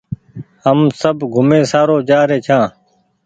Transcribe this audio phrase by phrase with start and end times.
[0.63, 2.63] هم سب گھومي سآرو جآري ڇآن